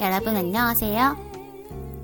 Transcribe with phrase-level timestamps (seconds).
[0.00, 1.16] 여러분 안녕하세요.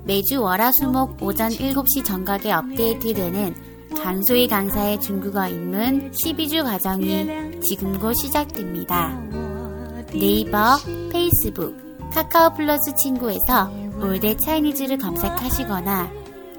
[0.05, 3.53] 매주 월화수목 오전 7시 정각에 업데이트되는
[4.01, 7.27] 강소희 강사의 중국어 입문 12주 과정이
[7.69, 9.21] 지금 곧 시작됩니다.
[10.13, 10.77] 네이버,
[11.11, 11.75] 페이스북,
[12.13, 13.69] 카카오 플러스 친구에서
[14.01, 16.09] All That Chinese를 검색하시거나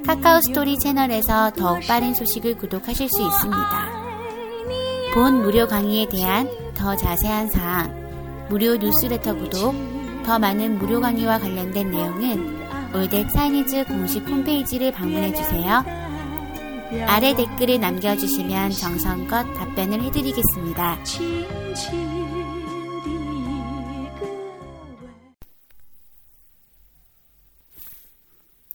[0.07, 4.03] 카카오 스토리 채널에서 더욱 빠른 소식을 구독하실 수 있습니다.
[5.15, 9.92] 본 무료 강의에 대한 더 자세한 사항, 무료 뉴스레터 구독,
[10.25, 12.63] 더 많은 무료 강의와 관련된 내용은
[12.95, 16.03] 올댓 사이니즈 공식 홈페이지를 방문해주세요.
[17.07, 20.99] 아래 댓글을 남겨주시면 정성껏 답변을 해드리겠습니다.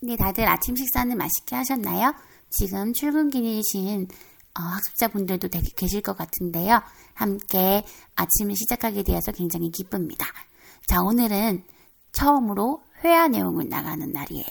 [0.00, 2.14] 네, 다들 아침 식사는 맛있게 하셨나요?
[2.50, 4.08] 지금 출근길이신
[4.58, 6.80] 어, 학습자분들도 되게 계실 것 같은데요.
[7.14, 7.84] 함께
[8.16, 10.26] 아침을 시작하게 되어서 굉장히 기쁩니다.
[10.88, 11.66] 자, 오늘은
[12.12, 14.46] 처음으로 회화 내용을 나가는 날이에요.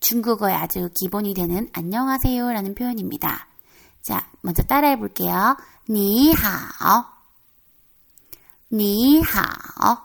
[0.00, 3.46] 중국어의 아주 기본이 되는 안녕하세요 라는 표현입니다.
[4.00, 5.54] 자, 먼저 따라해 볼게요.
[5.86, 7.04] 니하오.
[8.72, 9.98] 니하오.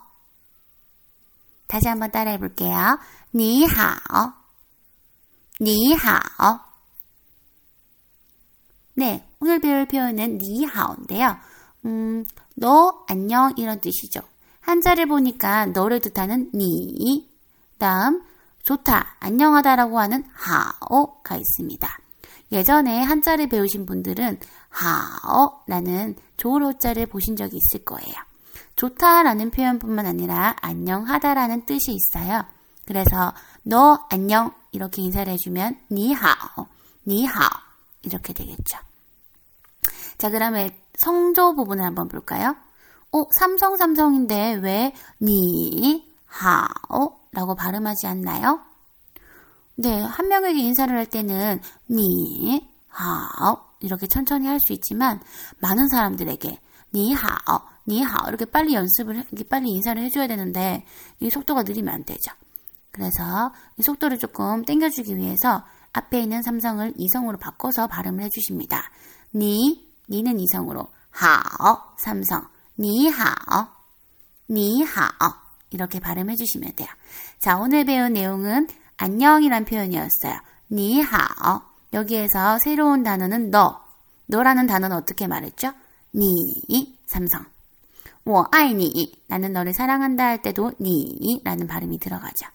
[1.68, 3.00] 다시 한번 따라해 볼게요.
[3.34, 4.34] 니하오.
[5.62, 6.60] 니하오.
[8.96, 11.38] 네, 오늘 배울 표현은 니하오인데요.
[11.86, 14.20] 음, 너 안녕 이런 뜻이죠.
[14.70, 17.28] 한자를 보니까 너를 뜻하는 니,
[17.80, 18.22] 다음
[18.62, 21.90] 좋다, 안녕하다라고 하는 하오가 있습니다.
[22.52, 28.14] 예전에 한자를 배우신 분들은 하오라는 호자를 보신 적이 있을 거예요.
[28.76, 32.46] 좋다라는 표현뿐만 아니라 안녕하다라는 뜻이 있어요.
[32.86, 36.68] 그래서 너 안녕 이렇게 인사를 해주면 니하오,
[37.08, 37.50] 니하오
[38.04, 38.78] 이렇게 되겠죠.
[40.20, 40.70] 자, 그러면
[41.00, 42.56] 성조 부분을 한번 볼까요?
[43.12, 48.62] 어, 삼성 삼성인데 왜 니, 하오 라고 발음하지 않나요?
[49.76, 55.22] 네, 한 명에게 인사를 할 때는 니, 하오 이렇게 천천히 할 수 있지만
[55.60, 56.60] 많은 사람들에게
[56.94, 60.86] 니, 하오, 니, 하오 이렇게 빨리 연습을, 이렇게 빨리 인사를 해줘야 되는데
[61.20, 62.32] 이 속도가 느리면 안 되죠.
[62.92, 68.84] 그래서 이 속도를 조금 땡겨주기 위해서 앞에 있는 삼성을 이성으로 바꿔서 발음을 해주십니다.
[69.34, 72.48] 니, 니는 이성으로, 하오, 삼성,
[72.79, 73.67] 니하오,
[74.51, 75.33] 니하오
[75.71, 76.89] 이렇게 발음해 주시면 돼요.
[77.39, 80.41] 자, 오늘 배운 내용은 안녕이란 표현이었어요.
[80.71, 81.63] 니하오.
[81.93, 83.83] 여기에서 새로운 단어는 너.
[84.27, 85.73] 너라는 단어는 어떻게 말했죠?
[86.15, 87.47] 니, 삼성.
[88.27, 89.13] 我爱你.
[89.29, 92.47] 나는 너를 사랑한다 할 때도 니라는 발음이 들어가죠.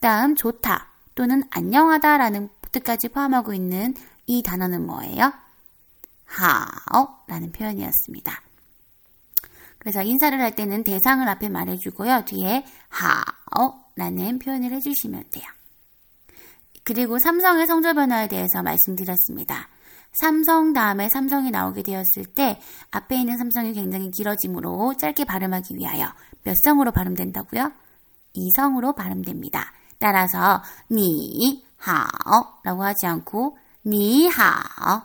[0.00, 3.94] 다음 좋다 또는 안녕하다라는 뜻까지 포함하고 있는
[4.26, 5.32] 이 단어는 뭐예요?
[6.26, 8.42] 하오라는 표현이었습니다.
[9.87, 12.25] 그래서 인사를 할 때는 대상을 앞에 말해주고요.
[12.25, 15.45] 뒤에 하오라는 표현을 해주시면 돼요.
[16.83, 19.69] 그리고 삼성의 성조 변화에 대해서 말씀드렸습니다.
[20.11, 22.59] 삼성 다음에 삼성이 나오게 되었을 때
[22.91, 27.71] 앞에 있는 삼성이 굉장히 길어지므로 짧게 발음하기 위하여 몇 성으로 발음된다고요?
[28.33, 29.71] 이성으로 발음됩니다.
[29.99, 30.61] 따라서
[30.91, 35.01] 니하오라고 하지 않고 니하오,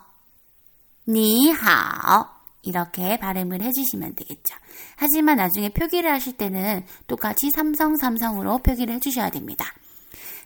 [1.06, 4.56] 니하오 이렇게 발음을 해주시면 되겠죠.
[4.96, 9.66] 하지만 나중에 표기를 하실 때는 똑같이 삼성 삼성으로 표기를 해주셔야 됩니다.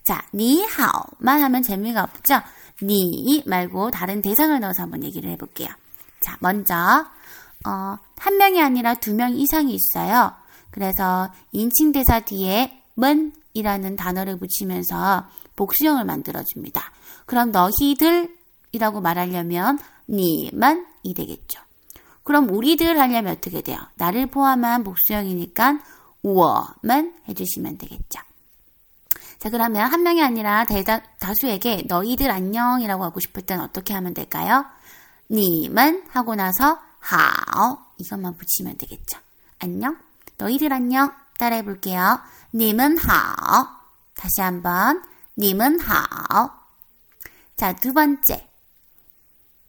[0.03, 2.41] 자, 니하오만 하면 재미가 없죠?
[2.83, 5.69] 니 말고 다른 대상을 넣어서 한번 얘기를 해볼게요.
[6.21, 6.75] 자, 먼저
[7.67, 10.33] 어, 한 명이 아니라 두 명 이상이 있어요.
[10.71, 15.27] 그래서 인칭 대사 뒤에 문이라는 단어를 붙이면서
[15.57, 16.93] 복수형을 만들어줍니다.
[17.25, 21.61] 그럼 너희들이라고 말하려면 니만이 되겠죠.
[22.27, 23.79] 그럼 우리들 하려면 어떻게 돼요?
[23.95, 25.79] 나를 포함한 복수형이니까
[26.25, 28.21] 우어만 해주시면 되겠죠.
[29.39, 34.65] 자, 그러면 한 명이 아니라 대다, 다수에게 너희들 안녕이라고 하고 싶을 땐 어떻게 하면 될까요?
[35.31, 39.21] 니만 하고 나서 하오 이것만 붙이면 되겠죠.
[39.61, 39.97] 안녕?
[40.37, 41.13] 너희들 안녕?
[41.39, 42.19] 따라해 볼게요.
[42.53, 43.69] 님은 하오.
[44.17, 45.01] 다시 한번.
[45.39, 46.51] 님은 하오.
[47.57, 48.49] 자, 두 번째.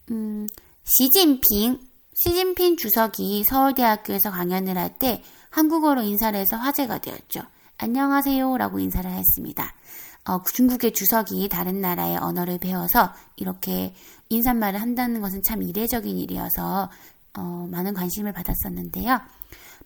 [0.09, 0.48] 음,
[0.86, 1.87] 시진핑.
[2.18, 7.42] 시진핑 주석이 서울대학교에서 강연을 할 때 한국어로 인사를 해서 화제가 되었죠.
[7.78, 9.75] 안녕하세요 라고 인사를 했습니다.
[10.25, 13.94] 어, 중국의 주석이 다른 나라의 언어를 배워서 이렇게
[14.30, 16.90] 인사말을 한다는 것은 참 이례적인 일이어서
[17.38, 19.22] 어, 많은 관심을 받았었는데요.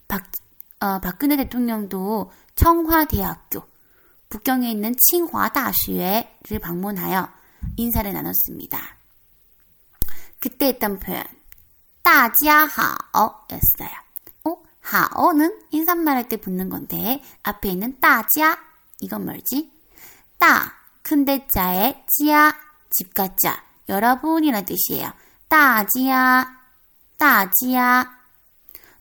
[0.07, 0.31] 박,
[0.79, 3.61] 어, 박근혜 대통령도 청화대학교,
[4.29, 7.27] 북경에 있는 칭화大学를 방문하여
[7.75, 8.79] 인사를 나눴습니다.
[10.39, 11.23] 그때 했던 표현,
[12.03, 13.89] 따지아하오였어요.
[14.45, 14.57] 어?
[14.81, 18.57] 하오는 인사말할 때 붙는 건데 앞에 있는 따지아
[18.99, 19.71] 이건 뭘지?
[20.37, 22.53] 따 큰데 자에 지아
[22.89, 25.11] 집가 자 여러분이란 뜻이에요.
[25.47, 26.47] 따지아
[27.17, 28.21] 따지아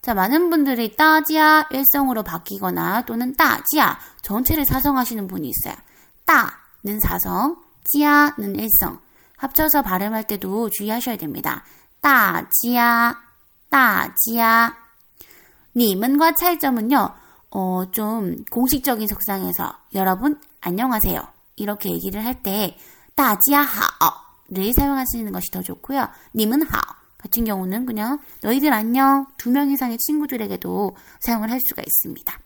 [0.02, 5.74] 자, 많은 분들이 따지아 일성으로 바뀌거나 또는 따지아 전체를 사성하시는 분이 있어요.
[6.24, 8.98] 따는 사성, 지아는 일성.
[9.36, 11.64] 합쳐서 발음할 때도 주의하셔야 됩니다.
[12.00, 13.14] 따지야
[15.76, 17.14] 你们과 차이점은요.
[17.52, 21.22] 어, 좀 공식적인 석상에서 여러분 안녕하세요.
[21.56, 22.76] 이렇게 얘기를 할때
[23.14, 26.08] 따지야하어를 사용하시는 것이 더 좋고요.
[26.34, 26.80] 님은 하어
[27.18, 32.38] 같은 경우는 그냥 너희들 안녕 두 명 이상의 친구들에게도 사용을 할 수가 있습니다.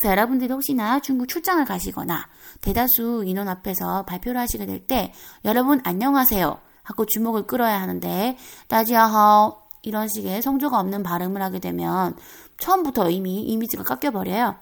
[0.00, 2.26] 그래서 여러분들이 혹시나 중국 출장을 가시거나
[2.60, 5.12] 대다수 인원 앞에서 발표를 하시게 될 때
[5.44, 8.36] 여러분 안녕하세요 하고 주목을 끌어야 하는데
[8.68, 12.16] 따지야하오 이런 식의 성조가 없는 발음을 하게 되면
[12.58, 14.56] 처음부터 이미 이미지가 깎여버려요.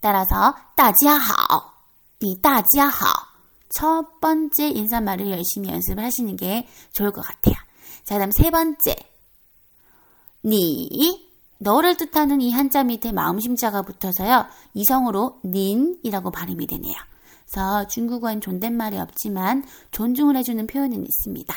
[0.00, 1.62] 따라서 따지야하오,
[2.22, 3.32] 니 따지야하오
[3.70, 7.56] 첫 번째 인사말을 열심히 연습을 하시는 게 좋을 것 같아요.
[8.04, 8.94] 자, 그다음 세 번째
[10.44, 11.28] 니
[11.58, 14.46] 너를 뜻하는 이 한자 밑에 마음심자가 붙어서요.
[14.74, 16.94] 이성으로 닌이라고 발음이 되네요.
[17.52, 21.54] 그래서 중국어엔 존댓말이 없지만 존중을 해주는 표현은 있습니다.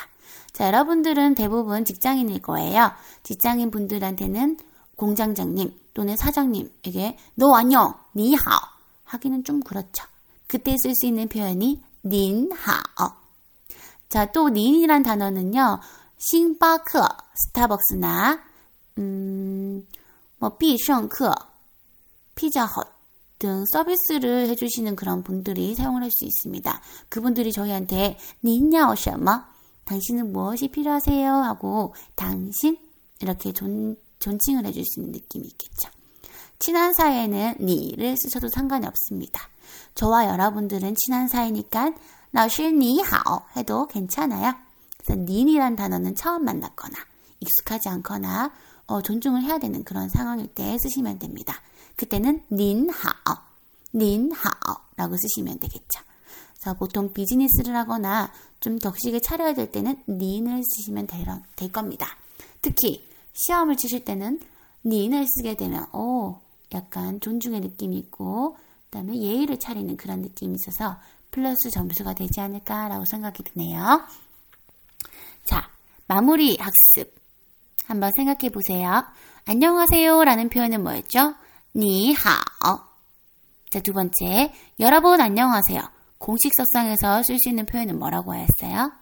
[0.51, 2.91] 자, 여러분들은 대부분 직장인일 거예요.
[3.23, 4.57] 직장인 분들한테는
[4.97, 8.59] 공장장님 또는 사장님에게 너 안녕, 니하오
[9.05, 10.05] 하기는 좀 그렇죠.
[10.47, 13.11] 그때 쓸 수 있는 표현이 닌하오.
[14.09, 15.79] 자, 또 您이란 단어는요.
[16.17, 16.99] 星巴克
[17.35, 18.41] 스타벅스나
[18.97, 19.87] 음,
[20.39, 21.33] 뭐 必胜客
[22.35, 22.94] 피자헛
[23.45, 26.81] 등 서비스를 해주시는 그런 분들이 사용을 할 수 있습니다.
[27.09, 29.43] 그분들이 저희한테 您要什么
[29.85, 31.31] 당신은 무엇이 필요하세요?
[31.31, 32.75] 하고 당신
[33.21, 35.91] 이렇게 존, 존칭을 해줄 수 있는 느낌이 있겠죠.
[36.57, 39.41] 친한 사이에는 你를 쓰셔도 상관이 없습니다.
[39.93, 41.93] 저와 여러분들은 친한 사이니까
[42.31, 44.55] 나실 니하오 해도 괜찮아요.
[44.97, 46.95] 그래서 니이란 단어는 처음 만났거나
[47.41, 48.51] 익숙하지 않거나
[48.87, 51.61] 어, 존중을 해야 되는 그런 상황일 때 쓰시면 됩니다.
[51.95, 53.37] 그때는 닌하오,
[53.93, 56.01] 닌하오라고 쓰시면 되겠죠.
[56.53, 61.25] 그래서 보통 비즈니스를 하거나 좀 덕식을 차려야 될 때는 닌을 쓰시면 될,
[61.55, 62.07] 될 겁니다.
[62.61, 64.39] 특히 시험을 치실 때는
[64.85, 66.39] 닌을 쓰게 되면 오
[66.73, 70.97] 약간 존중의 느낌이 있고 그다음에 예의를 차리는 그런 느낌이 있어서
[71.31, 74.01] 플러스 점수가 되지 않을까라고 생각이 드네요.
[75.43, 75.69] 자,
[76.07, 77.13] 마무리 학습.
[77.85, 79.05] 한번 생각해 보세요.
[79.45, 81.35] 안녕하세요 라는 표현은 뭐였죠?
[81.74, 82.78] 니하오.
[83.70, 84.52] 자, 두 번째.
[84.80, 85.80] 여러분 안녕하세요.
[86.18, 88.92] 공식 석상에서 쓸 수 있는 표현은 뭐라고 하였어요?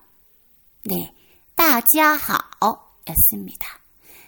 [0.85, 1.14] 네.
[1.56, 3.67] 따지하오 였습니다.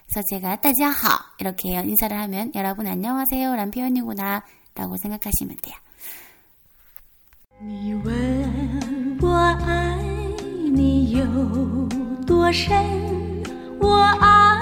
[0.07, 4.43] 그래서 제가 따지하오 이렇게 인사를 하면 여러분 안녕하세요 라는 표현이구나
[4.75, 5.77] 라고 생각하시면 돼요.
[7.63, 9.97] 你问我爱
[10.73, 11.27] 你有
[12.27, 12.75] 多深，
[13.79, 14.61] 我爱。